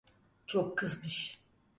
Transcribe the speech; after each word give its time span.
Çok 0.45 0.77
kızmış. 0.77 1.39